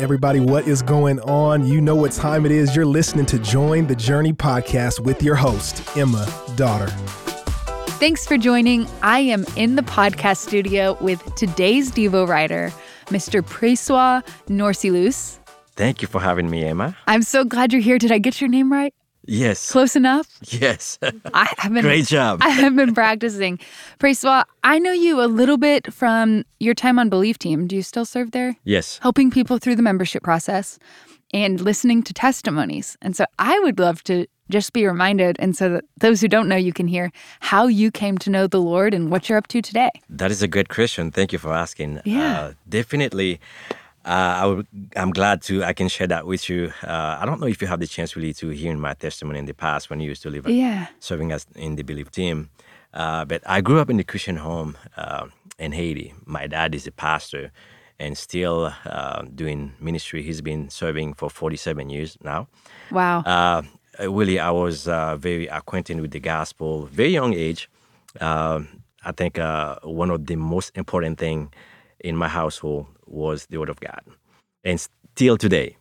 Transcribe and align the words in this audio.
Everybody, 0.00 0.40
what 0.40 0.66
is 0.66 0.80
going 0.80 1.20
on? 1.20 1.66
You 1.66 1.78
know 1.82 1.94
what 1.94 2.12
time 2.12 2.46
it 2.46 2.52
is. 2.52 2.74
You're 2.74 2.86
listening 2.86 3.26
to 3.26 3.38
Join 3.38 3.86
the 3.86 3.94
Journey 3.94 4.32
podcast 4.32 4.98
with 4.98 5.22
your 5.22 5.34
host, 5.34 5.94
Emma 5.94 6.26
Dotter. 6.56 6.86
Thanks 8.00 8.26
for 8.26 8.38
joining. 8.38 8.88
I 9.02 9.18
am 9.18 9.44
in 9.56 9.76
the 9.76 9.82
podcast 9.82 10.38
studio 10.38 10.96
with 11.02 11.22
today's 11.34 11.92
Devo 11.92 12.26
writer, 12.26 12.72
Mr. 13.08 13.42
Precois 13.42 14.22
Norcillus. 14.46 15.38
Thank 15.76 16.00
you 16.00 16.08
for 16.08 16.22
having 16.22 16.48
me, 16.48 16.64
Emma. 16.64 16.96
I'm 17.06 17.22
so 17.22 17.44
glad 17.44 17.70
you're 17.70 17.82
here. 17.82 17.98
Did 17.98 18.10
I 18.10 18.16
get 18.16 18.40
your 18.40 18.48
name 18.48 18.72
right? 18.72 18.94
Yes. 19.30 19.70
Close 19.70 19.94
enough? 19.94 20.26
Yes. 20.42 20.98
I 21.32 21.54
have 21.58 21.72
been 21.72 21.82
Great 21.90 22.06
job. 22.06 22.40
I 22.42 22.48
have 22.50 22.74
been 22.74 22.92
practicing. 22.94 23.60
Precois, 24.00 24.44
I 24.64 24.80
know 24.80 24.92
you 24.92 25.22
a 25.22 25.28
little 25.30 25.56
bit 25.56 25.92
from 25.94 26.44
your 26.58 26.74
time 26.74 26.98
on 26.98 27.08
Belief 27.08 27.38
Team. 27.38 27.68
Do 27.68 27.76
you 27.76 27.82
still 27.82 28.04
serve 28.04 28.32
there? 28.32 28.56
yes. 28.64 28.98
Helping 29.02 29.30
people 29.30 29.58
through 29.58 29.76
the 29.76 29.82
membership 29.82 30.24
process 30.24 30.78
and 31.32 31.60
listening 31.60 32.02
to 32.02 32.12
testimonies. 32.12 32.96
And 33.02 33.14
so 33.14 33.24
I 33.38 33.56
would 33.60 33.78
love 33.78 34.02
to 34.04 34.26
just 34.50 34.72
be 34.72 34.84
reminded, 34.84 35.36
and 35.38 35.56
so 35.56 35.68
that 35.68 35.84
those 35.98 36.20
who 36.20 36.26
don't 36.26 36.48
know 36.48 36.56
you 36.56 36.72
can 36.72 36.88
hear 36.88 37.12
how 37.38 37.68
you 37.68 37.92
came 37.92 38.18
to 38.18 38.30
know 38.30 38.48
the 38.48 38.60
Lord 38.60 38.94
and 38.94 39.08
what 39.08 39.28
you're 39.28 39.38
up 39.38 39.46
to 39.46 39.62
today. 39.62 39.90
That 40.08 40.32
is 40.32 40.42
a 40.42 40.48
good 40.48 40.68
question. 40.68 41.12
Thank 41.12 41.32
you 41.32 41.38
for 41.38 41.52
asking. 41.54 42.00
Yeah. 42.04 42.40
Uh, 42.40 42.52
definitely. 42.68 43.38
Uh, 44.04 44.08
I 44.42 44.46
would, 44.46 44.66
I'm 44.96 45.10
glad 45.10 45.42
to 45.42 45.62
I 45.62 45.72
can 45.74 45.88
share 45.88 46.06
that 46.06 46.26
with 46.26 46.48
you. 46.48 46.72
Uh, 46.82 47.18
I 47.20 47.26
don't 47.26 47.40
know 47.40 47.46
if 47.46 47.60
you 47.60 47.68
have 47.68 47.80
the 47.80 47.86
chance 47.86 48.16
really 48.16 48.32
to 48.34 48.48
hear 48.48 48.74
my 48.76 48.94
testimony 48.94 49.38
in 49.38 49.44
the 49.46 49.52
past 49.54 49.90
when 49.90 50.00
you 50.00 50.08
used 50.08 50.22
to 50.22 50.30
live 50.30 50.48
Yeah. 50.48 50.86
serving 51.00 51.32
as 51.32 51.46
in 51.54 51.76
the 51.76 51.82
Belief 51.82 52.10
team. 52.10 52.48
Uh, 52.94 53.24
but 53.26 53.42
I 53.46 53.60
grew 53.60 53.78
up 53.78 53.90
in 53.90 53.98
the 53.98 54.04
Christian 54.04 54.36
home 54.36 54.76
uh, 54.96 55.26
in 55.58 55.72
Haiti. 55.72 56.14
My 56.24 56.46
dad 56.46 56.74
is 56.74 56.86
a 56.86 56.90
pastor 56.92 57.52
and 57.98 58.16
still 58.16 58.72
uh, 58.86 59.22
doing 59.34 59.74
ministry. 59.80 60.22
He's 60.22 60.40
been 60.40 60.70
serving 60.70 61.14
for 61.14 61.28
47 61.28 61.90
years 61.90 62.16
now. 62.24 62.48
Wow. 62.90 63.20
uh, 63.20 63.62
really, 64.08 64.38
I 64.40 64.50
was 64.50 64.88
uh, 64.88 65.16
very 65.16 65.46
acquainted 65.48 66.00
with 66.00 66.10
the 66.12 66.20
gospel 66.20 66.86
very 66.86 67.10
young 67.10 67.34
age. 67.34 67.68
Um 68.20 68.68
I 69.02 69.12
think 69.12 69.38
uh, 69.38 69.76
one 69.82 70.10
of 70.10 70.26
the 70.26 70.36
most 70.36 70.76
important 70.76 71.16
thing 71.18 71.52
in 72.00 72.16
my 72.16 72.28
household 72.28 72.86
was 73.10 73.46
the 73.46 73.58
Word 73.58 73.68
of 73.68 73.80
God, 73.80 74.02
and 74.64 74.80
still 74.80 75.36
today, 75.36 75.76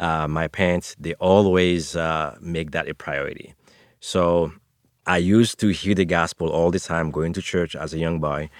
uh, 0.00 0.28
my 0.28 0.48
parents 0.48 0.96
they 0.98 1.14
always 1.14 1.96
uh, 1.96 2.36
make 2.40 2.70
that 2.70 2.88
a 2.88 2.94
priority. 2.94 3.54
So 4.00 4.52
I 5.06 5.18
used 5.18 5.58
to 5.60 5.68
hear 5.68 5.94
the 5.94 6.04
gospel 6.04 6.48
all 6.48 6.70
the 6.70 6.80
time, 6.80 7.10
going 7.10 7.32
to 7.34 7.42
church 7.42 7.74
as 7.74 7.94
a 7.94 7.98
young 7.98 8.20
boy, 8.20 8.50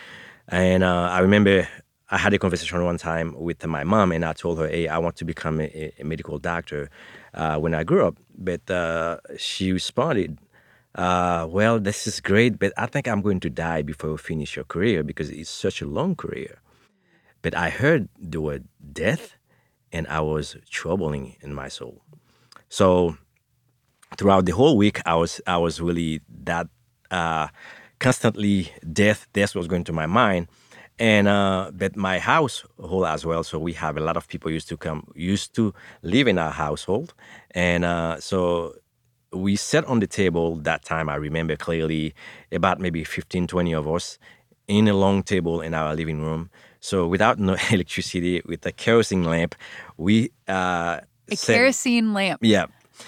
and 0.49 0.83
uh, 0.83 1.09
I 1.11 1.21
remember 1.21 1.69
I 2.11 2.17
had 2.17 2.33
a 2.33 2.39
conversation 2.39 2.83
one 2.85 2.97
time 2.97 3.35
with 3.39 3.65
my 3.67 3.85
mom, 3.85 4.13
and 4.13 4.25
I 4.25 4.33
told 4.33 4.59
her, 4.59 4.69
"Hey, 4.69 4.89
I 4.89 4.99
want 4.99 5.17
to 5.17 5.25
become 5.25 5.61
a, 5.61 5.93
a 5.99 6.05
medical 6.05 6.39
doctor 6.39 6.89
uh, 7.35 7.59
when 7.59 7.75
I 7.75 7.85
grew 7.85 8.07
up." 8.07 8.17
But 8.37 8.69
uh, 8.71 9.19
she 9.37 9.73
responded, 9.73 10.39
uh, 10.95 11.47
"Well, 11.51 11.79
this 11.79 12.07
is 12.07 12.21
great, 12.21 12.59
but 12.59 12.73
I 12.79 12.87
think 12.87 13.07
I'm 13.09 13.21
going 13.21 13.41
to 13.41 13.51
die 13.51 13.83
before 13.83 14.11
you 14.11 14.17
finish 14.17 14.57
your 14.57 14.65
career 14.65 15.03
because 15.03 15.29
it's 15.31 15.51
such 15.51 15.83
a 15.83 15.87
long 15.87 16.17
career." 16.17 16.61
But 17.43 17.57
I 17.57 17.71
heard 17.71 18.09
the 18.19 18.41
word 18.41 18.65
death, 18.93 19.37
and 19.93 20.07
I 20.09 20.21
was 20.21 20.57
troubling 20.71 21.37
in 21.41 21.55
my 21.55 21.69
soul. 21.69 22.03
So 22.69 23.17
throughout 24.17 24.47
the 24.47 24.53
whole 24.53 24.77
week, 24.77 25.01
I 25.07 25.15
was 25.15 25.41
I 25.47 25.57
was 25.59 25.81
really 25.81 26.21
that 26.45 26.69
uh, 27.11 27.49
constantly 27.99 28.73
death 28.93 29.27
death 29.33 29.55
was 29.55 29.67
going 29.67 29.85
to 29.85 29.93
my 29.93 30.07
mind, 30.07 30.49
and 30.99 31.29
uh, 31.29 31.71
but 31.75 31.97
my 31.97 32.19
household 32.19 33.07
as 33.07 33.25
well. 33.25 33.43
So 33.45 33.59
we 33.59 33.73
have 33.75 33.97
a 33.97 34.01
lot 34.01 34.17
of 34.17 34.29
people 34.29 34.51
used 34.51 34.69
to 34.69 34.77
come 34.77 35.11
used 35.15 35.55
to 35.55 35.75
live 36.03 36.29
in 36.29 36.39
our 36.39 36.53
household, 36.53 37.15
and 37.53 37.85
uh, 37.85 38.21
so 38.21 38.75
we 39.33 39.57
sat 39.57 39.85
on 39.85 40.01
the 40.01 40.07
table 40.07 40.57
that 40.57 40.85
time. 40.85 41.09
I 41.09 41.17
remember 41.17 41.57
clearly 41.57 42.15
about 42.51 42.81
maybe 42.81 43.05
15, 43.05 43.47
20 43.47 43.75
of 43.75 43.87
us 43.87 44.19
in 44.69 44.87
a 44.89 44.95
long 44.95 45.23
table 45.23 45.61
in 45.61 45.75
our 45.75 45.95
living 45.97 46.21
room. 46.23 46.51
So 46.81 47.07
without 47.09 47.39
no 47.39 47.57
electricity, 47.73 48.43
with 48.47 48.65
a 48.67 48.73
kerosene 48.73 49.25
lamp, 49.25 49.55
we 49.97 50.31
uh, 50.49 51.01
a 51.31 51.37
sat- 51.37 51.57
kerosene 51.57 52.13
lamp. 52.15 52.41
yeah. 52.43 52.67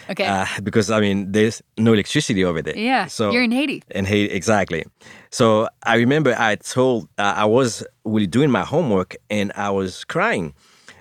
Okay. 0.09 0.25
Uh, 0.25 0.47
because 0.63 0.89
I 0.91 1.01
mean, 1.01 1.33
there's 1.33 1.63
no 1.77 1.93
electricity 1.93 2.45
over 2.45 2.63
there. 2.63 2.77
yeah. 2.79 3.07
So 3.07 3.33
you're 3.33 3.43
in 3.43 3.51
Haiti. 3.51 3.83
in 3.91 4.05
Haiti, 4.05 4.33
exactly. 4.33 4.85
So 5.31 5.69
I 5.83 5.97
remember 5.97 6.35
I 6.39 6.55
told 6.57 7.09
uh, 7.19 7.35
I 7.37 7.45
was 7.45 7.85
really 8.05 8.29
doing 8.29 8.51
my 8.53 8.63
homework 8.63 9.17
and 9.31 9.51
I 9.57 9.71
was 9.71 10.05
crying, 10.05 10.55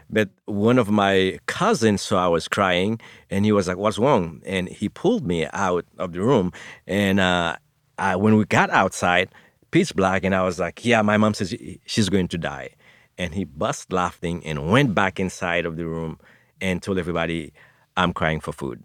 but 0.09 0.29
one 0.45 0.79
of 0.79 0.89
my 0.89 1.37
cousins 1.45 2.01
saw 2.01 2.25
I 2.25 2.29
was 2.29 2.47
crying 2.47 2.99
and 3.29 3.45
he 3.45 3.51
was 3.51 3.67
like, 3.67 3.77
"What's 3.77 3.99
wrong?" 3.99 4.41
And 4.43 4.67
he 4.67 4.89
pulled 4.89 5.23
me 5.25 5.45
out 5.53 5.85
of 5.99 6.13
the 6.13 6.21
room. 6.21 6.51
And 6.87 7.19
uh, 7.19 7.57
I, 7.99 8.15
when 8.15 8.37
we 8.37 8.45
got 8.45 8.71
outside, 8.71 9.29
pitch 9.71 9.95
black, 9.95 10.23
and 10.23 10.33
I 10.35 10.43
was 10.43 10.59
like, 10.59 10.85
"Yeah, 10.85 11.01
my 11.01 11.17
mom 11.17 11.33
says 11.33 11.53
she's 11.85 12.09
going 12.09 12.27
to 12.29 12.37
die," 12.37 12.75
and 13.17 13.33
he 13.33 13.43
bust 13.45 13.91
laughing 13.91 14.45
and 14.45 14.69
went 14.69 14.95
back 14.95 15.19
inside 15.19 15.65
of 15.65 15.77
the 15.77 15.85
room 15.85 16.19
and 16.61 16.81
told 16.81 16.97
everybody, 16.97 17.53
"I'm 17.97 18.13
crying 18.13 18.39
for 18.39 18.51
food." 18.51 18.83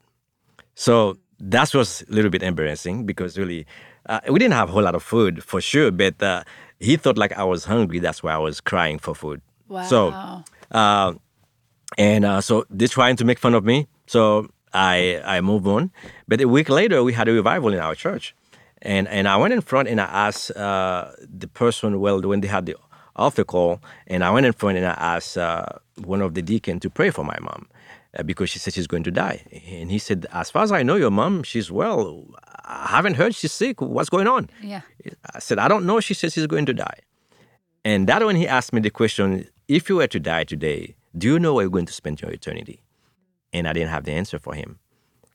So 0.74 1.18
that 1.40 1.74
was 1.74 2.02
a 2.08 2.12
little 2.12 2.30
bit 2.30 2.42
embarrassing 2.42 3.06
because 3.06 3.38
really, 3.38 3.66
uh, 4.08 4.20
we 4.28 4.38
didn't 4.38 4.54
have 4.54 4.68
a 4.68 4.72
whole 4.72 4.82
lot 4.82 4.94
of 4.94 5.02
food 5.02 5.42
for 5.42 5.60
sure, 5.60 5.90
but 5.90 6.22
uh, 6.22 6.42
he 6.78 6.96
thought 6.96 7.18
like 7.18 7.32
I 7.32 7.44
was 7.44 7.64
hungry. 7.64 7.98
That's 7.98 8.22
why 8.22 8.32
I 8.34 8.38
was 8.38 8.60
crying 8.60 8.98
for 8.98 9.14
food. 9.14 9.40
Wow. 9.68 9.82
So, 9.84 10.14
uh, 10.70 11.14
and 11.98 12.24
uh, 12.24 12.40
so 12.40 12.66
they're 12.70 12.88
trying 12.88 13.16
to 13.16 13.24
make 13.24 13.38
fun 13.38 13.54
of 13.54 13.64
me. 13.64 13.88
So 14.06 14.48
I 14.72 15.22
I 15.24 15.40
moved 15.40 15.66
on. 15.66 15.90
But 16.28 16.40
a 16.40 16.48
week 16.48 16.68
later, 16.68 17.02
we 17.02 17.12
had 17.12 17.28
a 17.28 17.32
revival 17.32 17.72
in 17.72 17.78
our 17.78 17.94
church, 17.94 18.34
and 18.84 19.08
and 19.08 19.26
I 19.26 19.36
went 19.36 19.52
in 19.52 19.60
front 19.60 19.88
and 19.88 20.00
I 20.00 20.04
asked 20.04 20.50
uh, 20.56 21.10
the 21.18 21.48
person. 21.48 22.00
Well, 22.00 22.20
when 22.20 22.40
they 22.40 22.48
had 22.48 22.66
the 22.66 22.76
altar 23.16 23.44
call, 23.44 23.80
and 24.06 24.22
I 24.22 24.30
went 24.30 24.46
in 24.46 24.52
front 24.52 24.76
and 24.76 24.86
I 24.86 24.92
asked 24.92 25.36
uh, 25.38 25.66
one 26.04 26.20
of 26.20 26.34
the 26.34 26.42
deacon 26.42 26.80
to 26.80 26.90
pray 26.90 27.10
for 27.10 27.24
my 27.24 27.36
mom 27.40 27.68
uh, 28.18 28.22
because 28.22 28.50
she 28.50 28.58
said 28.58 28.74
she's 28.74 28.86
going 28.86 29.04
to 29.04 29.10
die. 29.10 29.44
And 29.66 29.90
he 29.90 29.98
said, 29.98 30.26
As 30.32 30.50
far 30.50 30.62
as 30.62 30.72
I 30.72 30.82
know, 30.82 30.96
your 30.96 31.10
mom, 31.10 31.42
she's 31.42 31.70
well. 31.70 32.26
I 32.64 32.86
haven't 32.88 33.14
heard 33.14 33.34
she's 33.34 33.52
sick. 33.52 33.80
What's 33.80 34.08
going 34.08 34.26
on? 34.26 34.48
Yeah. 34.62 34.82
I 35.34 35.38
said, 35.38 35.58
I 35.58 35.68
don't 35.68 35.86
know. 35.86 36.00
She 36.00 36.14
says 36.14 36.32
she's 36.32 36.46
going 36.46 36.66
to 36.66 36.74
die. 36.74 37.00
And 37.84 38.08
that 38.08 38.24
when 38.24 38.36
he 38.36 38.48
asked 38.48 38.72
me 38.72 38.80
the 38.80 38.90
question, 38.90 39.46
if 39.68 39.88
you 39.88 39.96
were 39.96 40.06
to 40.06 40.18
die 40.18 40.44
today, 40.44 40.96
do 41.16 41.28
you 41.28 41.38
know 41.38 41.54
where 41.54 41.64
you're 41.64 41.70
going 41.70 41.86
to 41.86 41.92
spend 41.92 42.22
your 42.22 42.30
eternity? 42.30 42.82
And 43.52 43.68
I 43.68 43.72
didn't 43.72 43.90
have 43.90 44.04
the 44.04 44.12
answer 44.12 44.38
for 44.38 44.54
him. 44.54 44.78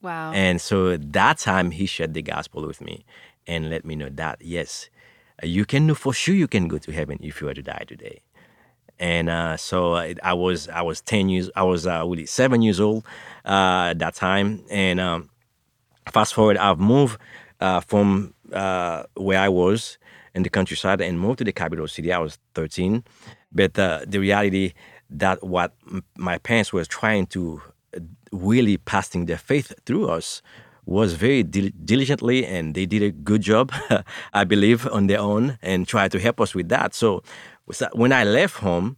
Wow. 0.02 0.32
And 0.34 0.60
so 0.60 0.98
that 0.98 1.38
time 1.38 1.72
he 1.72 1.86
shared 1.86 2.14
the 2.14 2.22
gospel 2.22 2.66
with 2.66 2.82
me 2.82 3.06
and 3.50 3.70
let 3.70 3.84
me 3.84 3.96
know 3.96 4.10
that, 4.22 4.38
yes, 4.56 4.90
you 5.44 5.66
can 5.66 5.82
know 5.88 5.96
for 5.96 6.14
sure 6.14 6.36
you 6.36 6.48
can 6.48 6.68
go 6.68 6.78
to 6.78 6.92
heaven 6.92 7.18
if 7.22 7.42
you 7.42 7.48
were 7.48 7.58
to 7.62 7.66
die 7.74 7.86
today. 7.88 8.22
And 9.00 9.30
uh, 9.30 9.56
so 9.58 9.94
uh, 9.94 10.14
I 10.24 10.34
was 10.34 10.68
I 10.68 10.82
was 10.90 11.02
ten 11.02 11.30
years 11.30 11.50
I 11.56 11.64
was 11.64 11.88
uh, 11.88 12.04
really 12.06 12.26
seven 12.26 12.62
years 12.62 12.80
old 12.80 13.06
uh, 13.46 13.92
at 13.92 14.00
that 14.00 14.16
time. 14.16 14.48
And 14.70 15.00
um, 15.00 15.30
fast 16.12 16.34
forward, 16.34 16.58
I've 16.58 16.80
moved 16.80 17.18
uh, 17.62 17.80
from 17.80 18.34
uh, 18.52 19.04
where 19.16 19.40
I 19.40 19.50
was 19.50 19.98
in 20.36 20.44
the 20.44 20.50
countryside 20.50 21.00
and 21.02 21.18
moved 21.20 21.38
to 21.40 21.46
the 21.46 21.54
capital 21.54 21.88
city. 21.88 22.12
I 22.12 22.20
was 22.20 22.38
thirteen, 22.54 23.04
but 23.52 23.80
uh, 23.80 24.04
the 24.06 24.20
reality 24.20 24.74
that 25.10 25.38
what 25.44 25.72
my 26.18 26.38
parents 26.38 26.74
were 26.74 26.86
trying 26.86 27.26
to 27.28 27.62
uh, 27.96 28.02
really 28.34 28.78
passing 28.78 29.28
their 29.28 29.40
faith 29.40 29.74
through 29.86 30.10
us 30.18 30.42
was 30.90 31.14
very 31.14 31.44
dil- 31.44 31.72
diligently 31.86 32.46
and 32.46 32.74
they 32.74 32.86
did 32.88 33.04
a 33.04 33.12
good 33.12 33.42
job 33.42 33.72
i 34.34 34.44
believe 34.44 34.88
on 34.88 35.06
their 35.06 35.20
own 35.20 35.58
and 35.62 35.88
tried 35.88 36.12
to 36.12 36.20
help 36.20 36.42
us 36.42 36.56
with 36.56 36.68
that. 36.70 36.94
So 36.96 37.22
so 37.72 37.88
when 37.94 38.12
i 38.12 38.24
left 38.24 38.58
home 38.58 38.98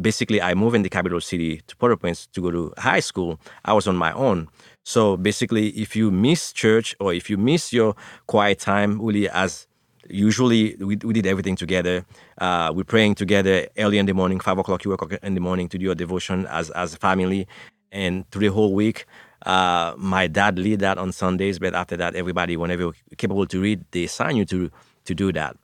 basically 0.00 0.40
i 0.42 0.52
moved 0.54 0.76
in 0.76 0.82
the 0.82 0.90
capital 0.90 1.20
city 1.20 1.62
to 1.66 1.74
port-au-prince 1.76 2.26
to 2.26 2.42
go 2.42 2.50
to 2.50 2.74
high 2.78 3.00
school. 3.00 3.40
I 3.64 3.72
was 3.72 3.88
on 3.88 3.96
my 3.96 4.12
own. 4.12 4.48
So 4.84 5.16
basically 5.16 5.68
if 5.70 5.96
you 5.96 6.10
miss 6.10 6.52
church 6.52 6.94
or 7.00 7.14
if 7.14 7.30
you 7.30 7.38
miss 7.38 7.72
your 7.72 7.96
quiet 8.26 8.58
time 8.58 9.00
really 9.00 9.28
as 9.30 9.66
usually 10.08 10.76
we, 10.76 10.96
we 10.96 11.12
did 11.14 11.26
everything 11.26 11.56
together 11.56 12.04
uh, 12.38 12.70
we're 12.74 12.84
praying 12.84 13.14
together 13.14 13.66
early 13.78 13.96
in 13.96 14.06
the 14.06 14.12
morning 14.14 14.40
five 14.40 14.58
o'clock 14.58 14.82
wake 14.84 15.02
up 15.02 15.12
in 15.22 15.34
the 15.34 15.40
morning 15.40 15.68
to 15.68 15.78
do 15.78 15.84
your 15.84 15.94
devotion 15.94 16.46
as, 16.46 16.68
as 16.70 16.92
a 16.94 16.98
family 16.98 17.46
and 17.92 18.30
through 18.30 18.48
the 18.48 18.52
whole 18.52 18.74
week 18.74 19.06
uh, 19.46 19.94
my 19.96 20.26
dad 20.26 20.58
lead 20.58 20.80
that 20.80 20.98
on 20.98 21.12
sundays 21.12 21.58
but 21.58 21.74
after 21.74 21.96
that 21.96 22.14
everybody 22.14 22.56
whenever 22.56 22.82
you're 22.82 22.94
capable 23.16 23.46
to 23.46 23.60
read 23.60 23.84
they 23.92 24.04
assign 24.04 24.36
you 24.36 24.44
to 24.44 24.70
to 25.04 25.14
do 25.14 25.32
that 25.32 25.56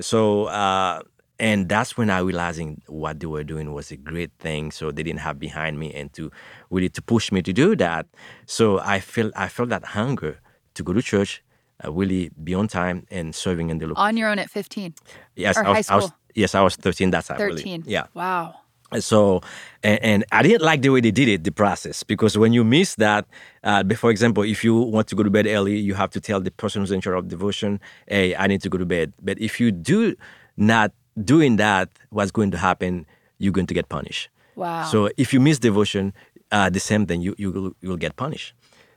so 0.00 0.44
uh, 0.46 1.00
and 1.38 1.68
that's 1.68 1.96
when 1.96 2.10
I 2.10 2.20
realizing 2.20 2.82
what 2.86 3.20
they 3.20 3.26
were 3.26 3.44
doing 3.44 3.72
was 3.72 3.90
a 3.90 3.96
great 3.96 4.30
thing. 4.38 4.70
So 4.70 4.90
they 4.90 5.02
didn't 5.02 5.20
have 5.20 5.38
behind 5.38 5.78
me 5.78 5.92
and 5.92 6.12
to 6.14 6.30
really 6.70 6.88
to 6.90 7.02
push 7.02 7.32
me 7.32 7.42
to 7.42 7.52
do 7.52 7.74
that. 7.76 8.06
So 8.46 8.78
I 8.80 9.00
felt 9.00 9.32
I 9.36 9.48
felt 9.48 9.68
that 9.70 9.84
hunger 9.84 10.38
to 10.74 10.82
go 10.82 10.92
to 10.92 11.02
church, 11.02 11.42
uh, 11.84 11.92
really 11.92 12.30
be 12.42 12.54
on 12.54 12.68
time 12.68 13.06
and 13.10 13.34
serving 13.34 13.70
in 13.70 13.78
the 13.78 13.86
local. 13.86 14.02
On 14.02 14.16
your 14.16 14.28
own 14.30 14.38
at 14.38 14.50
15. 14.50 14.94
yes, 15.36 15.56
or 15.56 15.66
I 15.66 15.70
was, 15.70 15.88
high 15.88 15.94
I 15.94 15.96
was 15.96 16.12
yes 16.34 16.54
I 16.54 16.62
was 16.62 16.76
thirteen 16.76 17.10
That's 17.10 17.28
time. 17.28 17.38
13. 17.38 17.80
Really. 17.80 17.92
Yeah. 17.92 18.06
Wow. 18.14 18.54
So 19.00 19.40
and, 19.82 20.02
and, 20.02 20.24
i 20.32 20.42
didn't 20.42 20.62
like 20.62 20.82
the 20.82 20.88
way 20.88 21.00
they 21.00 21.10
did 21.10 21.28
it 21.28 21.44
the 21.44 21.52
process 21.52 22.02
because 22.02 22.36
when 22.36 22.52
you 22.52 22.64
miss 22.64 22.94
that 22.96 23.26
uh, 23.62 23.82
for 23.96 24.10
example 24.10 24.42
if 24.42 24.62
you 24.64 24.74
want 24.74 25.08
to 25.08 25.14
go 25.14 25.22
to 25.22 25.30
bed 25.30 25.46
early 25.46 25.76
you 25.76 25.94
have 25.94 26.10
to 26.10 26.20
tell 26.20 26.40
the 26.40 26.50
person 26.50 26.82
who's 26.82 26.90
in 26.90 27.00
charge 27.00 27.18
of 27.18 27.28
devotion 27.28 27.80
hey 28.08 28.34
i 28.36 28.46
need 28.46 28.60
to 28.60 28.68
go 28.68 28.78
to 28.78 28.84
bed. 28.84 29.12
But 29.22 29.40
if 29.40 29.60
you 29.60 29.70
do 29.70 30.16
not 30.56 30.92
doing 31.22 31.56
that 31.56 31.88
what's 32.10 32.30
going 32.30 32.50
to 32.52 32.58
happen? 32.58 33.06
You're 33.38 33.52
going 33.52 33.66
to 33.66 33.74
get 33.74 33.88
punished. 33.88 34.28
Wow. 34.56 34.84
So 34.84 35.10
if 35.16 35.32
you 35.32 35.40
miss 35.40 35.58
devotion 35.58 36.12
uh, 36.50 36.70
the 36.70 36.80
same 36.80 37.06
thing 37.06 37.20
you, 37.20 37.34
you 37.38 37.74
you'll 37.80 37.96
get 37.96 38.16
punished. 38.16 38.54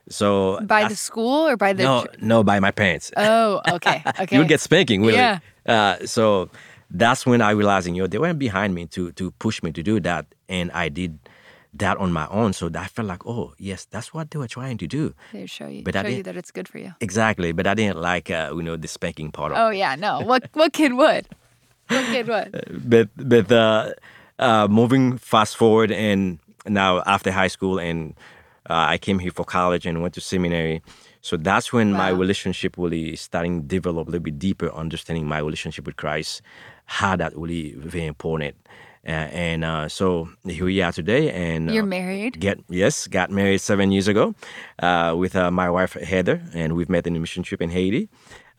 So 0.08 0.60
by 0.62 0.88
the 0.88 0.96
school 0.96 1.48
or 1.48 1.56
by 1.56 1.72
the 1.72 1.82
no 1.82 2.06
no 2.20 2.42
by 2.42 2.60
my 2.60 2.70
parents. 2.70 3.12
Oh 3.16 3.60
okay 3.68 4.02
okay. 4.20 4.36
you'll 4.36 4.46
get 4.46 4.60
spanking 4.60 5.02
really. 5.02 5.14
Yeah. 5.14 5.40
Uh, 5.66 6.06
so 6.06 6.50
that's 6.90 7.26
when 7.26 7.40
I 7.40 7.50
realized, 7.50 7.86
you 7.86 7.94
know, 7.94 8.06
they 8.06 8.18
weren't 8.18 8.38
behind 8.38 8.74
me 8.74 8.86
to 8.86 9.12
to 9.12 9.30
push 9.32 9.62
me 9.62 9.72
to 9.72 9.82
do 9.82 10.00
that, 10.00 10.26
and 10.48 10.70
I 10.72 10.88
did 10.88 11.18
that 11.74 11.96
on 11.98 12.12
my 12.12 12.26
own. 12.28 12.52
So 12.52 12.70
I 12.74 12.86
felt 12.86 13.08
like, 13.08 13.26
oh 13.26 13.54
yes, 13.58 13.84
that's 13.84 14.14
what 14.14 14.30
they 14.30 14.38
were 14.38 14.48
trying 14.48 14.78
to 14.78 14.86
do. 14.86 15.14
They 15.32 15.46
show 15.46 15.66
you, 15.66 15.82
But 15.82 15.94
show 15.94 16.00
I 16.00 16.08
you 16.08 16.22
that 16.22 16.36
it's 16.36 16.50
good 16.50 16.68
for 16.68 16.78
you. 16.78 16.94
Exactly, 17.00 17.52
but 17.52 17.66
I 17.66 17.74
didn't 17.74 17.98
like, 17.98 18.30
uh, 18.30 18.52
you 18.54 18.62
know, 18.62 18.76
the 18.76 18.88
spanking 18.88 19.30
part 19.30 19.52
of. 19.52 19.58
Oh 19.58 19.70
yeah, 19.70 19.94
no. 19.96 20.20
What 20.20 20.48
what 20.54 20.72
kid 20.72 20.94
would? 20.94 21.28
What 21.88 22.04
kid 22.06 22.28
would? 22.28 22.50
But 22.88 23.08
but 23.16 23.52
uh, 23.52 23.92
uh, 24.38 24.68
moving 24.68 25.18
fast 25.18 25.56
forward, 25.56 25.90
and 25.92 26.38
now 26.66 27.02
after 27.06 27.30
high 27.30 27.48
school, 27.48 27.78
and 27.78 28.14
uh, 28.68 28.86
I 28.94 28.98
came 28.98 29.18
here 29.18 29.32
for 29.32 29.44
college 29.44 29.86
and 29.86 30.00
went 30.02 30.14
to 30.14 30.20
seminary. 30.20 30.82
So 31.20 31.36
that's 31.36 31.72
when 31.72 31.92
my 31.92 32.10
relationship 32.10 32.78
really 32.78 33.16
starting 33.16 33.60
to 33.62 33.66
develop 33.66 34.06
a 34.06 34.10
little 34.12 34.22
bit 34.22 34.38
deeper, 34.38 34.72
understanding 34.72 35.26
my 35.26 35.38
relationship 35.38 35.84
with 35.84 35.96
Christ, 35.96 36.42
how 36.88 37.14
that 37.16 37.36
really 37.36 37.74
very 37.74 38.06
important. 38.06 38.56
Uh, 39.06 39.28
and 39.32 39.64
uh, 39.64 39.88
so 39.88 40.28
here 40.44 40.64
we 40.64 40.82
are 40.82 40.92
today, 40.92 41.30
and 41.30 41.70
You're 41.70 41.84
uh, 41.84 41.86
married. 41.86 42.40
Get 42.40 42.58
yes, 42.68 43.06
got 43.06 43.30
married 43.30 43.60
seven 43.60 43.92
years 43.92 44.08
ago 44.08 44.34
uh, 44.80 45.14
with 45.16 45.36
uh, 45.36 45.50
my 45.50 45.70
wife 45.70 45.92
Heather, 45.92 46.42
and 46.52 46.74
we've 46.74 46.88
met 46.88 47.06
in 47.06 47.14
a 47.14 47.20
mission 47.20 47.42
trip 47.42 47.62
in 47.62 47.70
Haiti, 47.70 48.08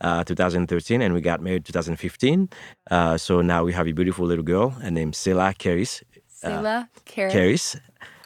uh, 0.00 0.24
2013, 0.24 1.02
and 1.02 1.12
we 1.12 1.20
got 1.20 1.40
married 1.40 1.64
2015. 1.64 2.48
Uh, 2.90 3.18
so 3.18 3.42
now 3.42 3.64
we 3.64 3.72
have 3.72 3.86
a 3.86 3.92
beautiful 3.92 4.26
little 4.26 4.44
girl 4.44 4.74
named 4.90 5.14
Sela 5.14 5.56
Caris. 5.56 6.02
Karis. 7.04 7.32
Caris, 7.32 7.76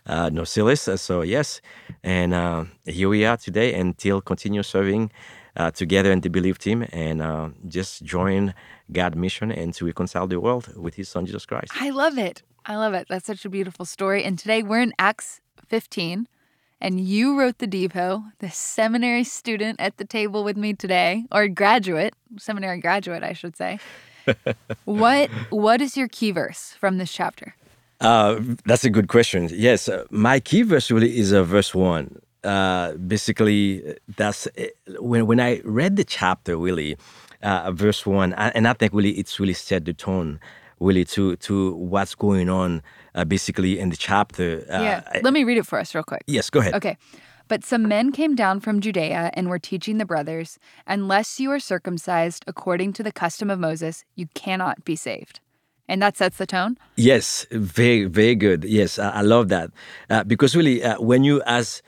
uh, 0.06 0.30
no 0.30 0.44
Silas. 0.44 0.86
Uh, 0.86 0.96
so 0.96 1.22
yes, 1.22 1.60
and 2.02 2.32
uh, 2.32 2.64
here 2.84 3.08
we 3.08 3.24
are 3.24 3.36
today, 3.36 3.74
and 3.74 3.94
still 3.98 4.20
continue 4.20 4.62
serving 4.62 5.10
uh, 5.56 5.70
together 5.70 6.10
in 6.10 6.20
the 6.20 6.30
Believe 6.30 6.58
team, 6.58 6.86
and 6.92 7.22
uh, 7.22 7.50
just 7.68 8.04
join 8.04 8.54
God's 8.92 9.16
mission 9.16 9.50
and 9.52 9.72
to 9.74 9.86
reconcile 9.86 10.26
the 10.26 10.40
world 10.40 10.76
with 10.76 10.94
His 10.94 11.08
Son 11.08 11.26
Jesus 11.26 11.46
Christ. 11.46 11.72
I 11.80 11.90
love 11.90 12.18
it. 12.18 12.42
I 12.66 12.76
love 12.76 12.94
it. 12.94 13.06
That's 13.08 13.26
such 13.26 13.44
a 13.44 13.48
beautiful 13.48 13.84
story. 13.84 14.24
And 14.24 14.38
today 14.38 14.62
we're 14.62 14.80
in 14.80 14.94
Acts 14.98 15.40
15, 15.68 16.26
and 16.80 17.00
you 17.00 17.38
wrote 17.38 17.58
the 17.58 17.68
Devo, 17.68 18.32
the 18.38 18.50
seminary 18.50 19.24
student 19.24 19.80
at 19.80 19.96
the 19.98 20.04
table 20.04 20.44
with 20.44 20.56
me 20.56 20.72
today, 20.74 21.24
or 21.30 21.48
graduate, 21.48 22.14
seminary 22.38 22.80
graduate, 22.80 23.22
I 23.22 23.32
should 23.32 23.56
say. 23.56 23.78
what 24.84 25.30
What 25.50 25.80
is 25.80 25.96
your 25.96 26.08
key 26.08 26.30
verse 26.30 26.74
from 26.80 26.98
this 26.98 27.12
chapter? 27.12 27.54
Uh, 28.00 28.40
that's 28.64 28.84
a 28.84 28.90
good 28.90 29.08
question. 29.08 29.48
Yes, 29.52 29.88
uh, 29.88 30.04
my 30.10 30.40
key 30.40 30.62
verse 30.62 30.90
really 30.90 31.16
is 31.18 31.32
uh, 31.32 31.42
verse 31.42 31.74
one. 31.74 32.20
Uh, 32.44 32.92
basically, 32.94 33.96
that's 34.16 34.46
uh, 34.46 34.66
when 35.00 35.26
when 35.26 35.40
I 35.40 35.60
read 35.64 35.96
the 35.96 36.04
chapter. 36.04 36.56
Really, 36.56 36.96
uh, 37.42 37.72
verse 37.72 38.06
one, 38.06 38.32
and 38.34 38.68
I 38.68 38.72
think 38.74 38.92
really 38.92 39.12
it's 39.12 39.40
really 39.40 39.54
set 39.54 39.84
the 39.84 39.94
tone, 39.94 40.38
really 40.80 41.04
to 41.06 41.36
to 41.36 41.74
what's 41.74 42.14
going 42.14 42.48
on. 42.48 42.82
Uh, 43.14 43.24
basically, 43.24 43.78
in 43.78 43.90
the 43.90 43.96
chapter. 43.96 44.64
Uh, 44.68 44.82
yeah. 44.82 45.20
Let 45.22 45.32
me 45.32 45.44
read 45.44 45.58
it 45.58 45.66
for 45.66 45.78
us 45.78 45.94
real 45.94 46.02
quick. 46.02 46.22
yes, 46.26 46.50
go 46.50 46.58
ahead. 46.58 46.74
Okay. 46.74 46.96
But 47.46 47.62
some 47.64 47.86
men 47.88 48.10
came 48.10 48.34
down 48.34 48.60
from 48.60 48.80
Judea 48.80 49.30
and 49.34 49.48
were 49.48 49.58
teaching 49.58 49.98
the 49.98 50.06
brothers, 50.06 50.58
unless 50.86 51.38
you 51.38 51.50
are 51.50 51.60
circumcised 51.60 52.42
according 52.46 52.94
to 52.94 53.02
the 53.02 53.12
custom 53.12 53.50
of 53.50 53.58
Moses, 53.58 54.04
you 54.16 54.28
cannot 54.34 54.84
be 54.84 54.96
saved. 54.96 55.40
And 55.86 56.00
that 56.00 56.16
sets 56.16 56.38
the 56.38 56.46
tone. 56.46 56.78
Yes, 56.96 57.46
very, 57.50 58.06
very 58.06 58.34
good. 58.34 58.64
Yes, 58.64 58.98
I, 58.98 59.10
I 59.10 59.20
love 59.20 59.48
that 59.50 59.70
uh, 60.08 60.24
because 60.24 60.56
really, 60.56 60.82
uh, 60.82 60.98
when 61.00 61.24
you 61.24 61.42
as 61.44 61.82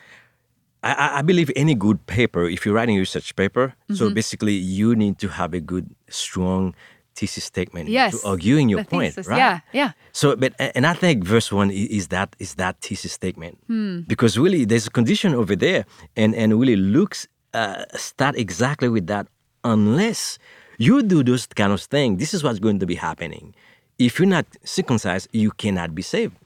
I- 0.82 1.19
I, 1.19 1.23
believe 1.23 1.50
any 1.56 1.75
good 1.75 2.06
paper, 2.06 2.44
if 2.49 2.64
you're 2.64 2.75
writing 2.75 2.96
a 2.96 3.00
research 3.00 3.34
paper, 3.37 3.75
Mm-hmm. 3.90 3.94
so 3.94 4.11
basically 4.11 4.52
you 4.55 4.94
need 4.94 5.19
to 5.19 5.28
have 5.28 5.55
a 5.55 5.61
good, 5.61 5.87
strong 6.08 6.75
thesis 7.17 7.44
statement 7.44 7.88
Yes. 7.88 8.20
to 8.20 8.28
arguing 8.28 8.69
your 8.69 8.82
the 8.82 8.88
point, 8.88 9.14
thesis. 9.14 9.26
right? 9.26 9.38
Yeah, 9.38 9.61
yeah. 9.73 9.90
So, 10.12 10.37
but 10.37 10.52
and 10.58 10.87
I 10.87 10.93
think 10.93 11.25
verse 11.25 11.50
one 11.50 11.70
is 11.70 12.08
that 12.08 12.37
is 12.38 12.55
that 12.56 12.81
thesis 12.81 13.12
statement 13.12 13.58
Hmm. 13.67 14.00
because 14.06 14.37
really 14.38 14.64
there's 14.67 14.87
a 14.87 14.90
condition 14.90 15.34
over 15.34 15.56
there, 15.56 15.87
and 16.17 16.34
and 16.34 16.61
really 16.61 16.76
looks 16.76 17.26
uh, 17.55 17.84
start 17.96 18.37
exactly 18.37 18.88
with 18.88 19.06
that. 19.08 19.26
Unless 19.64 20.38
you 20.79 21.02
do 21.02 21.22
those 21.25 21.46
kind 21.46 21.72
of 21.72 21.81
things, 21.81 22.19
this 22.20 22.32
is 22.34 22.44
what's 22.44 22.58
going 22.61 22.79
to 22.81 22.87
be 22.87 22.94
happening. 22.94 23.55
If 23.99 24.19
you're 24.19 24.29
not 24.29 24.44
circumcised, 24.62 25.29
you 25.32 25.50
cannot 25.52 25.94
be 25.94 26.02
saved. 26.02 26.37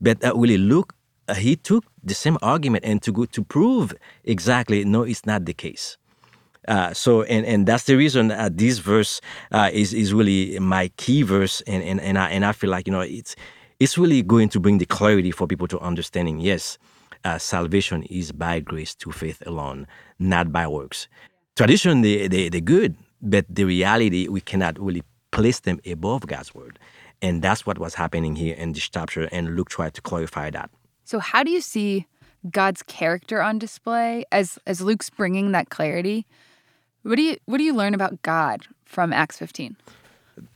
But 0.00 0.22
uh, 0.22 0.36
really, 0.36 0.58
look, 0.58 0.94
uh, 1.28 1.34
he 1.34 1.56
took 1.56 1.84
the 2.02 2.14
same 2.14 2.38
argument 2.42 2.84
and 2.84 3.02
to 3.02 3.12
go 3.12 3.24
to 3.26 3.44
prove 3.44 3.94
exactly 4.24 4.84
no, 4.84 5.02
it's 5.02 5.26
not 5.26 5.44
the 5.44 5.54
case. 5.54 5.96
Uh, 6.66 6.92
so 6.92 7.22
and 7.22 7.46
and 7.46 7.66
that's 7.66 7.84
the 7.84 7.96
reason 7.96 8.30
uh, 8.30 8.50
this 8.52 8.78
verse 8.78 9.22
uh, 9.52 9.70
is 9.72 9.94
is 9.94 10.12
really 10.12 10.58
my 10.58 10.88
key 10.96 11.22
verse 11.22 11.62
and 11.62 11.82
and 11.82 12.00
and 12.00 12.18
I 12.18 12.28
and 12.28 12.44
I 12.44 12.52
feel 12.52 12.68
like 12.68 12.86
you 12.86 12.92
know 12.92 13.00
it's 13.00 13.36
it's 13.80 13.96
really 13.96 14.22
going 14.22 14.50
to 14.50 14.60
bring 14.60 14.78
the 14.78 14.84
clarity 14.84 15.30
for 15.30 15.46
people 15.46 15.66
to 15.68 15.78
understanding. 15.80 16.40
Yes, 16.40 16.76
uh, 17.24 17.38
salvation 17.38 18.02
is 18.04 18.32
by 18.32 18.60
grace 18.60 18.92
through 18.94 19.12
faith 19.12 19.42
alone, 19.46 19.86
not 20.18 20.52
by 20.52 20.66
works. 20.66 21.08
Tradition 21.56 22.02
they 22.02 22.28
they 22.28 22.50
they're 22.50 22.60
good, 22.60 22.96
but 23.22 23.46
the 23.48 23.64
reality 23.64 24.28
we 24.28 24.42
cannot 24.42 24.78
really 24.78 25.02
place 25.30 25.60
them 25.60 25.80
above 25.86 26.26
God's 26.26 26.54
word, 26.54 26.78
and 27.22 27.40
that's 27.40 27.64
what 27.64 27.78
was 27.78 27.94
happening 27.94 28.36
here 28.36 28.54
in 28.56 28.72
this 28.72 28.90
chapter. 28.90 29.24
And 29.32 29.56
Luke 29.56 29.70
tried 29.70 29.94
to 29.94 30.02
clarify 30.02 30.50
that. 30.50 30.70
So 31.08 31.20
how 31.20 31.42
do 31.42 31.50
you 31.50 31.62
see 31.62 32.06
God's 32.50 32.82
character 32.82 33.40
on 33.40 33.58
display 33.58 34.26
as 34.30 34.58
as 34.66 34.82
Luke's 34.82 35.08
bringing 35.08 35.52
that 35.52 35.70
clarity? 35.70 36.26
What 37.02 37.16
do 37.16 37.22
you 37.22 37.38
what 37.46 37.56
do 37.56 37.64
you 37.64 37.72
learn 37.72 37.94
about 37.94 38.20
God 38.20 38.66
from 38.84 39.14
Acts 39.14 39.38
15? 39.38 39.74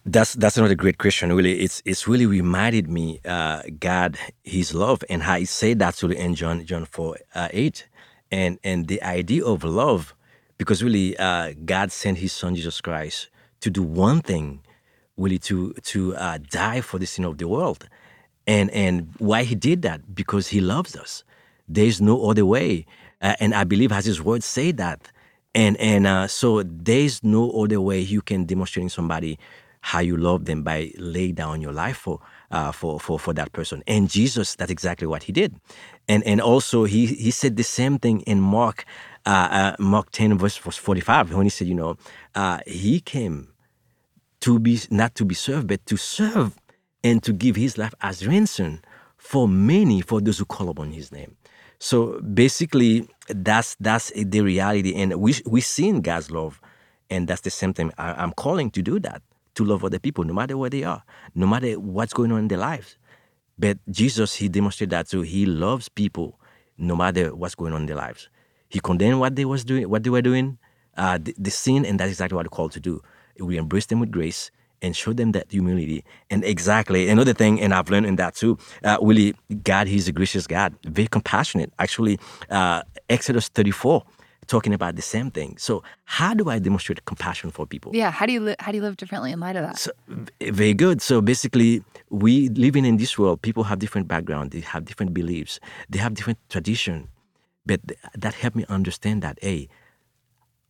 That's 0.04 0.34
that's 0.34 0.58
another 0.58 0.74
great 0.74 0.98
question. 0.98 1.32
Really, 1.32 1.60
it's 1.60 1.80
it's 1.86 2.06
really 2.06 2.26
reminded 2.26 2.86
me 2.86 3.18
uh, 3.24 3.62
God, 3.80 4.18
His 4.44 4.74
love, 4.74 5.02
and 5.08 5.22
how 5.22 5.38
He 5.38 5.46
said 5.46 5.78
that 5.78 5.94
to 5.94 6.10
in 6.10 6.34
John 6.34 6.66
John 6.66 6.84
four 6.84 7.16
uh, 7.34 7.48
eight, 7.52 7.88
and 8.30 8.58
and 8.62 8.88
the 8.88 9.02
idea 9.02 9.46
of 9.46 9.64
love, 9.64 10.14
because 10.58 10.84
really 10.84 11.16
uh, 11.16 11.54
God 11.64 11.92
sent 11.92 12.18
His 12.18 12.32
Son 12.34 12.54
Jesus 12.54 12.82
Christ 12.82 13.30
to 13.60 13.70
do 13.70 13.82
one 13.82 14.20
thing, 14.20 14.60
really 15.16 15.38
to 15.48 15.72
to 15.92 16.14
uh, 16.16 16.36
die 16.50 16.82
for 16.82 16.98
the 16.98 17.06
sin 17.06 17.24
of 17.24 17.38
the 17.38 17.48
world, 17.48 17.88
and 18.46 18.70
and 18.70 19.08
why 19.18 19.44
He 19.44 19.54
did 19.54 19.82
that 19.82 20.14
because 20.14 20.48
He 20.48 20.60
loves 20.60 20.96
us. 20.96 21.24
There's 21.68 22.00
no 22.00 22.28
other 22.28 22.44
way, 22.44 22.86
uh, 23.20 23.34
and 23.40 23.54
I 23.54 23.64
believe 23.64 23.92
as 23.92 24.04
His 24.04 24.22
words 24.22 24.44
say 24.44 24.72
that, 24.72 25.10
and 25.54 25.76
and 25.78 26.06
uh, 26.06 26.26
so 26.26 26.62
there's 26.62 27.22
no 27.22 27.50
other 27.50 27.80
way 27.80 28.00
you 28.00 28.22
can 28.22 28.44
demonstrate 28.44 28.84
in 28.84 28.90
somebody 28.90 29.38
how 29.82 29.98
you 29.98 30.16
love 30.16 30.44
them 30.44 30.62
by 30.62 30.92
lay 30.96 31.32
down 31.32 31.60
your 31.60 31.72
life 31.72 31.96
for 31.96 32.20
uh, 32.50 32.72
for 32.72 33.00
for 33.00 33.18
for 33.18 33.34
that 33.34 33.52
person. 33.52 33.82
And 33.86 34.08
Jesus, 34.08 34.54
that's 34.54 34.70
exactly 34.70 35.06
what 35.06 35.24
he 35.24 35.32
did. 35.32 35.56
And 36.08 36.22
and 36.24 36.40
also 36.40 36.84
he 36.84 37.06
he 37.06 37.30
said 37.30 37.56
the 37.56 37.64
same 37.64 37.98
thing 37.98 38.20
in 38.22 38.40
Mark 38.40 38.84
uh, 39.26 39.48
uh, 39.50 39.76
Mark 39.82 40.10
ten 40.10 40.38
verse 40.38 40.56
verse 40.56 40.76
forty 40.76 41.00
five 41.00 41.32
when 41.32 41.46
he 41.46 41.50
said, 41.50 41.66
you 41.66 41.74
know, 41.74 41.96
uh, 42.34 42.60
he 42.66 43.00
came 43.00 43.48
to 44.40 44.58
be 44.58 44.80
not 44.90 45.14
to 45.16 45.24
be 45.24 45.34
served, 45.34 45.66
but 45.66 45.84
to 45.86 45.96
serve 45.96 46.56
and 47.04 47.22
to 47.22 47.32
give 47.32 47.56
his 47.56 47.78
life 47.78 47.94
as 48.00 48.26
ransom 48.26 48.80
for 49.16 49.48
many, 49.48 50.00
for 50.00 50.20
those 50.20 50.38
who 50.38 50.44
call 50.44 50.68
upon 50.68 50.92
his 50.92 51.12
name. 51.12 51.36
So 51.78 52.20
basically, 52.20 53.08
that's 53.28 53.76
that's 53.80 54.12
the 54.14 54.40
reality, 54.40 54.94
and 54.94 55.14
we 55.20 55.34
we 55.46 55.60
seen 55.60 56.00
God's 56.00 56.30
love, 56.30 56.60
and 57.10 57.26
that's 57.26 57.40
the 57.40 57.50
same 57.50 57.74
thing. 57.74 57.92
I, 57.98 58.12
I'm 58.12 58.32
calling 58.32 58.70
to 58.72 58.82
do 58.82 59.00
that, 59.00 59.22
to 59.54 59.64
love 59.64 59.84
other 59.84 59.98
people, 59.98 60.22
no 60.24 60.32
matter 60.32 60.56
where 60.56 60.70
they 60.70 60.84
are, 60.84 61.02
no 61.34 61.46
matter 61.46 61.80
what's 61.80 62.12
going 62.12 62.30
on 62.30 62.38
in 62.38 62.48
their 62.48 62.58
lives. 62.58 62.96
But 63.58 63.78
Jesus, 63.90 64.34
he 64.36 64.48
demonstrated 64.48 64.90
that 64.90 65.08
too. 65.08 65.22
He 65.22 65.44
loves 65.44 65.88
people, 65.88 66.38
no 66.78 66.94
matter 66.94 67.34
what's 67.34 67.54
going 67.54 67.72
on 67.72 67.82
in 67.82 67.86
their 67.86 67.96
lives. 67.96 68.28
He 68.68 68.80
condemned 68.80 69.20
what 69.20 69.36
they 69.36 69.44
was 69.44 69.64
doing, 69.64 69.88
what 69.88 70.04
they 70.04 70.10
were 70.10 70.22
doing, 70.22 70.58
uh, 70.96 71.18
the, 71.20 71.34
the 71.38 71.50
sin, 71.50 71.84
and 71.84 71.98
that's 71.98 72.10
exactly 72.10 72.36
what 72.36 72.46
we're 72.46 72.56
called 72.56 72.72
to 72.72 72.80
do. 72.80 73.02
We 73.38 73.56
embrace 73.56 73.86
them 73.86 74.00
with 74.00 74.10
grace 74.10 74.50
and 74.82 74.96
show 74.96 75.12
them 75.12 75.32
that 75.32 75.50
humility. 75.50 76.04
And 76.30 76.44
exactly 76.44 77.08
another 77.08 77.32
thing, 77.32 77.60
and 77.60 77.72
I've 77.72 77.88
learned 77.88 78.06
in 78.06 78.16
that 78.16 78.34
too. 78.34 78.58
Uh, 78.84 78.98
really, 79.00 79.34
God, 79.62 79.86
He's 79.86 80.08
a 80.08 80.12
gracious 80.12 80.46
God, 80.46 80.74
very 80.84 81.08
compassionate. 81.08 81.72
Actually, 81.78 82.18
uh, 82.50 82.82
Exodus 83.08 83.48
34 83.48 84.02
talking 84.48 84.74
about 84.74 84.96
the 84.96 85.02
same 85.02 85.30
thing. 85.30 85.56
So 85.56 85.82
how 86.04 86.34
do 86.34 86.50
I 86.50 86.58
demonstrate 86.58 87.04
compassion 87.04 87.50
for 87.50 87.66
people? 87.66 87.92
Yeah, 87.94 88.10
how 88.10 88.26
do 88.26 88.32
you 88.32 88.40
li- 88.40 88.56
how 88.58 88.72
do 88.72 88.76
you 88.78 88.82
live 88.82 88.96
differently 88.96 89.30
in 89.32 89.40
light 89.40 89.56
of 89.56 89.62
that? 89.62 89.78
So, 89.78 89.92
very 90.40 90.74
good. 90.74 91.00
So 91.00 91.20
basically, 91.20 91.82
we 92.10 92.48
living 92.50 92.84
in 92.84 92.96
this 92.96 93.18
world, 93.18 93.40
people 93.42 93.64
have 93.64 93.78
different 93.78 94.08
background, 94.08 94.50
they 94.50 94.60
have 94.60 94.84
different 94.84 95.14
beliefs, 95.14 95.60
they 95.88 95.98
have 95.98 96.14
different 96.14 96.38
tradition. 96.48 97.08
But 97.64 97.80
that 98.16 98.34
helped 98.34 98.56
me 98.56 98.64
understand 98.68 99.22
that, 99.22 99.38
hey, 99.40 99.68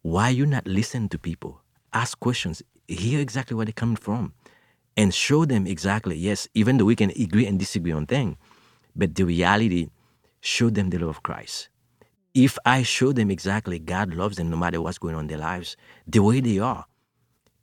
why 0.03 0.29
you 0.29 0.45
not 0.45 0.67
listen 0.67 1.09
to 1.09 1.19
people? 1.19 1.63
Ask 1.95 2.21
questions, 2.21 2.63
hear 2.95 3.21
exactly 3.21 3.57
where 3.57 3.67
they're 3.67 3.73
coming 3.73 3.97
from, 3.97 4.33
and 4.97 5.15
show 5.15 5.45
them 5.45 5.67
exactly, 5.67 6.17
yes, 6.17 6.49
even 6.55 6.79
though 6.79 6.85
we 6.85 6.97
can 6.97 7.11
agree 7.11 7.47
and 7.47 7.59
disagree 7.59 7.93
on 7.93 8.07
things, 8.07 8.37
but 8.95 9.15
the 9.15 9.25
reality, 9.25 9.89
show 10.41 10.71
them 10.71 10.91
the 10.91 10.99
love 10.99 11.09
of 11.09 11.23
Christ 11.23 11.69
if 12.35 12.59
I 12.65 12.83
show 12.83 13.13
them 13.13 13.31
exactly 13.31 13.79
God 13.79 14.15
loves 14.15 14.37
them 14.37 14.51
no 14.51 14.57
matter 14.57 14.81
what's 14.81 14.99
going 14.99 15.15
on 15.15 15.23
in 15.23 15.27
their 15.27 15.39
lives, 15.39 15.77
the 16.07 16.23
way 16.23 16.41
they 16.41 16.59
are, 16.59 16.87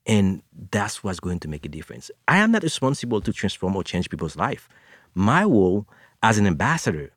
and 0.05 0.41
that's 0.71 1.03
what's 1.03 1.19
going 1.19 1.39
to 1.41 1.47
make 1.47 1.65
a 1.65 1.69
difference. 1.69 2.11
I 2.27 2.37
am 2.37 2.51
not 2.51 2.63
responsible 2.63 3.21
to 3.21 3.33
transform 3.33 3.75
or 3.75 3.83
change 3.83 4.09
people's 4.09 4.35
life. 4.35 4.69
My 5.15 5.43
role 5.43 5.87
as 6.21 6.37
an 6.37 6.47
ambassador 6.47 7.11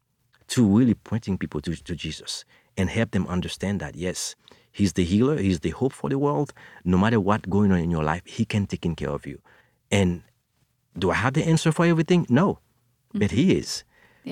to 0.48 0.66
really 0.66 0.94
pointing 0.94 1.38
people 1.38 1.60
to, 1.62 1.74
to 1.74 1.94
Jesus 1.94 2.44
and 2.76 2.88
help 2.88 3.10
them 3.10 3.26
understand 3.26 3.80
that 3.80 3.96
yes, 3.96 4.34
He's 4.72 4.94
the 4.94 5.04
healer, 5.04 5.36
He's 5.36 5.60
the 5.60 5.70
hope 5.70 5.92
for 5.92 6.10
the 6.10 6.18
world. 6.18 6.52
No 6.84 6.98
matter 6.98 7.20
what 7.20 7.48
going 7.48 7.72
on 7.72 7.78
in 7.78 7.90
your 7.90 8.02
life, 8.02 8.22
He 8.24 8.44
can 8.44 8.66
take 8.66 8.96
care 8.96 9.10
of 9.10 9.26
you. 9.26 9.38
And 9.90 10.22
do 10.98 11.10
I 11.10 11.14
have 11.14 11.34
the 11.34 11.44
answer 11.44 11.72
for 11.72 11.84
everything? 11.84 12.26
No, 12.28 12.54
mm-hmm. 12.54 13.18
but 13.20 13.30
He 13.30 13.56
is. 13.56 13.84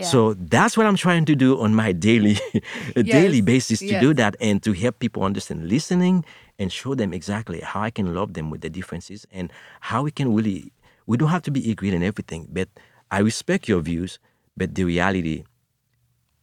So 0.02 0.34
that's 0.34 0.76
what 0.76 0.86
I'm 0.86 0.96
trying 0.96 1.24
to 1.24 1.34
do 1.34 1.60
on 1.60 1.74
my 1.74 1.90
daily 1.92 2.38
yes. 2.54 3.06
daily 3.06 3.40
basis 3.40 3.80
to 3.80 3.86
yes. 3.86 4.00
do 4.00 4.14
that 4.14 4.36
and 4.40 4.62
to 4.62 4.72
help 4.72 5.00
people 5.00 5.24
understand 5.24 5.68
listening 5.68 6.24
and 6.60 6.72
show 6.72 6.94
them 6.94 7.12
exactly 7.12 7.60
how 7.60 7.82
I 7.82 7.90
can 7.90 8.14
love 8.14 8.34
them 8.34 8.50
with 8.50 8.60
the 8.60 8.70
differences 8.70 9.26
and 9.32 9.52
how 9.80 10.04
we 10.04 10.12
can 10.12 10.32
really 10.32 10.72
we 11.06 11.16
don't 11.16 11.30
have 11.30 11.42
to 11.42 11.50
be 11.50 11.72
agreed 11.72 11.94
in 11.94 12.04
everything, 12.04 12.46
but 12.52 12.68
I 13.10 13.18
respect 13.18 13.68
your 13.68 13.80
views, 13.80 14.20
but 14.56 14.76
the 14.76 14.84
reality 14.84 15.44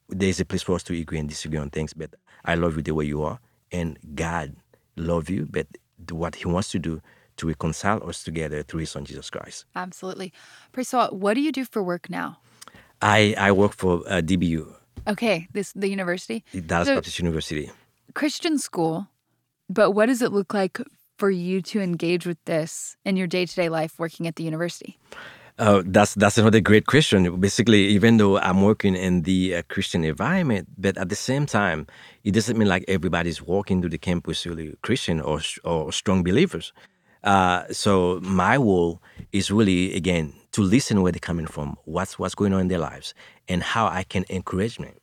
there's 0.10 0.42
a 0.42 0.46
place 0.46 0.64
for 0.64 0.76
us 0.76 0.84
to 0.84 1.00
agree 1.00 1.20
and 1.20 1.30
disagree 1.30 1.60
on 1.60 1.70
things, 1.70 1.94
but 1.94 2.16
I 2.44 2.56
love 2.56 2.76
you 2.76 2.82
the 2.82 2.94
way 2.94 3.06
you 3.06 3.24
are 3.24 3.40
and 3.72 3.98
God 4.16 4.56
love 4.96 5.30
you, 5.30 5.48
but 5.50 5.68
what 6.12 6.36
he 6.36 6.48
wants 6.48 6.72
to 6.72 6.80
do 6.80 7.02
to 7.38 7.48
reconcile 7.48 8.08
us 8.08 8.24
together 8.24 8.64
through 8.64 8.82
his 8.82 8.92
son 8.92 9.06
Jesus 9.06 9.30
Christ. 9.30 9.66
Absolutely. 9.76 10.34
Priscilla, 10.72 11.10
what 11.12 11.36
do 11.36 11.42
you 11.42 11.52
do 11.52 11.66
for 11.66 11.84
work 11.84 12.10
now? 12.10 12.40
I, 13.02 13.36
I 13.38 13.52
work 13.52 13.74
for 13.74 14.02
uh, 14.08 14.22
DBU. 14.22 14.74
Okay, 15.08 15.48
this 15.54 15.72
the 15.74 15.88
university. 15.88 16.44
Dallas 16.66 16.88
so, 16.88 16.96
Baptist 16.96 17.20
University. 17.20 17.72
Christian 18.14 18.58
school, 18.58 19.08
but 19.70 19.92
what 19.92 20.08
does 20.08 20.22
it 20.22 20.32
look 20.32 20.54
like 20.54 20.80
for 21.18 21.30
you 21.30 21.62
to 21.62 21.80
engage 21.80 22.26
with 22.26 22.44
this 22.46 22.98
in 23.06 23.16
your 23.16 23.28
day 23.28 23.46
to 23.46 23.56
day 23.56 23.70
life 23.70 24.00
working 24.00 24.28
at 24.28 24.36
the 24.36 24.44
university? 24.44 24.98
Uh, 25.58 25.82
that's 25.88 26.14
that's 26.16 26.38
another 26.38 26.60
great 26.60 26.86
question. 26.86 27.40
Basically, 27.40 27.88
even 27.88 28.18
though 28.18 28.38
I'm 28.38 28.62
working 28.62 28.96
in 28.96 29.24
the 29.24 29.56
uh, 29.56 29.62
Christian 29.70 30.04
environment, 30.04 30.68
but 30.78 30.98
at 30.98 31.10
the 31.10 31.16
same 31.16 31.48
time, 31.48 31.88
it 32.24 32.32
doesn't 32.32 32.58
mean 32.58 32.68
like 32.68 32.86
everybody's 32.88 33.42
walking 33.42 33.82
to 33.82 33.90
the 33.90 33.98
campus 33.98 34.46
really 34.46 34.76
Christian 34.84 35.20
or 35.20 35.42
or 35.64 35.92
strong 35.92 36.24
believers. 36.24 36.74
Uh, 37.24 37.64
so 37.72 38.20
my 38.22 38.56
role 38.56 39.02
is 39.32 39.50
really 39.50 39.96
again 39.96 40.34
to 40.52 40.62
listen 40.62 41.02
where 41.02 41.12
they're 41.12 41.20
coming 41.20 41.48
from, 41.48 41.76
what's 41.86 42.20
what's 42.20 42.36
going 42.36 42.54
on 42.54 42.62
in 42.62 42.68
their 42.68 42.80
lives, 42.80 43.16
and 43.48 43.64
how 43.64 43.88
I 43.88 44.04
can 44.04 44.26
encourage 44.30 44.78
them, 44.78 44.94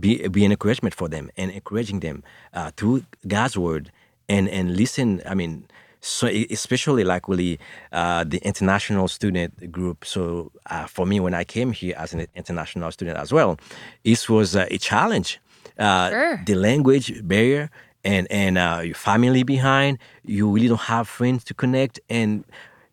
be 0.00 0.26
be 0.28 0.46
an 0.46 0.50
encouragement 0.52 0.94
for 0.94 1.08
them, 1.08 1.30
and 1.36 1.50
encouraging 1.50 2.00
them 2.00 2.22
uh, 2.54 2.70
through 2.74 3.04
God's 3.28 3.58
word, 3.58 3.92
and 4.30 4.48
and 4.48 4.76
listen. 4.78 5.20
I 5.26 5.34
mean, 5.34 5.66
so 6.00 6.26
especially 6.50 7.04
like 7.04 7.28
really 7.28 7.58
uh, 7.92 8.24
the 8.24 8.38
international 8.38 9.08
student 9.08 9.70
group. 9.70 10.04
So 10.04 10.52
uh, 10.66 10.86
for 10.86 11.06
me, 11.06 11.20
when 11.20 11.34
I 11.34 11.44
came 11.44 11.72
here 11.72 11.94
as 11.96 12.12
an 12.14 12.26
international 12.34 12.90
student 12.92 13.18
as 13.18 13.32
well, 13.32 13.58
this 14.04 14.28
was 14.28 14.56
uh, 14.56 14.66
a 14.70 14.78
challenge. 14.78 15.40
Uh, 15.78 16.10
sure. 16.10 16.42
The 16.46 16.54
language 16.54 17.26
barrier 17.26 17.70
and 18.04 18.26
and 18.30 18.58
uh, 18.58 18.80
your 18.84 18.94
family 18.94 19.42
behind, 19.42 19.98
you 20.24 20.50
really 20.50 20.68
don't 20.68 20.80
have 20.80 21.06
friends 21.08 21.44
to 21.44 21.54
connect, 21.54 22.00
and 22.08 22.44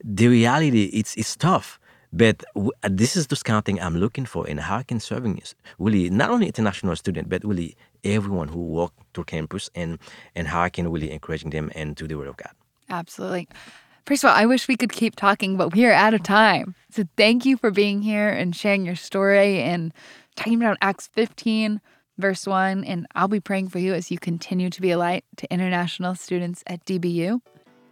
the 0.04 0.28
reality 0.28 0.86
it's 0.94 1.16
it's 1.16 1.36
tough. 1.36 1.80
But 2.14 2.44
w- 2.56 2.72
uh, 2.84 2.90
this 2.92 3.16
is 3.16 3.28
the 3.28 3.36
kind 3.36 3.58
of 3.58 3.66
thing 3.66 3.82
I'm 3.82 3.98
looking 3.98 4.26
for 4.26 4.48
and 4.50 4.60
how 4.60 4.78
I 4.78 4.84
can 4.84 5.00
serving 5.00 5.42
really 5.78 6.10
not 6.10 6.30
only 6.30 6.48
international 6.48 6.96
student, 6.96 7.30
but 7.30 7.44
really 7.44 7.76
everyone 8.04 8.48
who 8.48 8.60
walk 8.60 8.94
through 9.14 9.26
campus 9.26 9.70
and 9.76 10.00
and 10.36 10.48
how 10.48 10.62
I 10.62 10.70
can 10.70 10.90
really 10.90 11.12
encouraging 11.12 11.52
them 11.52 11.72
and 11.76 11.96
do 11.96 12.08
the 12.08 12.16
word 12.16 12.28
of 12.28 12.38
God. 12.38 12.52
Absolutely. 12.90 13.48
First 14.06 14.24
of 14.24 14.30
all, 14.30 14.36
I 14.38 14.46
wish 14.46 14.70
we 14.70 14.78
could 14.78 14.94
keep 14.94 15.18
talking, 15.18 15.58
but 15.58 15.74
we 15.74 15.86
are 15.86 15.92
out 15.92 16.14
of 16.14 16.24
time. 16.24 16.76
So 16.90 17.04
thank 17.18 17.46
you 17.46 17.58
for 17.58 17.72
being 17.72 18.02
here 18.02 18.30
and 18.30 18.56
sharing 18.56 18.86
your 18.86 18.96
story 18.96 19.62
and 19.62 19.94
talking 20.38 20.56
about 20.56 20.78
Acts 20.80 21.08
15, 21.08 21.82
verse 22.18 22.48
1. 22.48 22.86
And 22.86 23.06
I'll 23.16 23.28
be 23.28 23.42
praying 23.42 23.68
for 23.68 23.80
you 23.80 23.94
as 23.94 24.10
you 24.10 24.18
continue 24.18 24.70
to 24.70 24.82
be 24.82 24.92
a 24.92 24.98
light 24.98 25.26
to 25.36 25.54
international 25.54 26.16
students 26.16 26.64
at 26.68 26.86
DBU. 26.86 27.42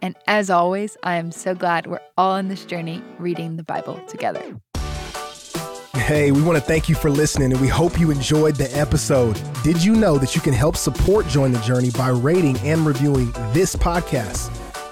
And 0.00 0.16
as 0.26 0.48
always, 0.48 0.96
I 1.02 1.16
am 1.16 1.32
so 1.32 1.54
glad 1.54 1.86
we're 1.86 2.00
all 2.16 2.32
on 2.32 2.48
this 2.48 2.64
journey 2.64 3.02
reading 3.18 3.56
the 3.56 3.62
Bible 3.62 4.00
together. 4.08 4.58
Hey, 5.96 6.30
we 6.30 6.40
want 6.40 6.56
to 6.56 6.64
thank 6.64 6.88
you 6.88 6.94
for 6.94 7.10
listening 7.10 7.52
and 7.52 7.60
we 7.60 7.68
hope 7.68 7.98
you 8.00 8.10
enjoyed 8.10 8.56
the 8.56 8.74
episode. 8.78 9.38
Did 9.62 9.82
you 9.84 9.94
know 9.94 10.16
that 10.18 10.34
you 10.34 10.40
can 10.40 10.54
help 10.54 10.76
support 10.76 11.26
Join 11.26 11.52
the 11.52 11.60
Journey 11.60 11.90
by 11.90 12.08
rating 12.08 12.56
and 12.60 12.86
reviewing 12.86 13.32
this 13.52 13.76
podcast? 13.76 14.65